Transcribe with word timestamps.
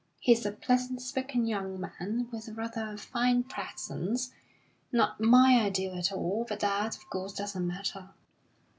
He 0.19 0.31
is 0.31 0.47
a 0.47 0.51
pleasant 0.51 0.99
spoken 0.99 1.45
young 1.45 1.79
man, 1.79 2.27
with 2.31 2.47
a 2.47 2.53
rather 2.55 2.97
fine 2.97 3.43
presence 3.43 4.31
not 4.91 5.21
my 5.21 5.59
ideal 5.63 5.93
at 5.95 6.11
all; 6.11 6.43
but 6.49 6.61
that, 6.61 6.97
of 6.97 7.07
course, 7.11 7.33
doesn't 7.33 7.67
matter! 7.67 8.09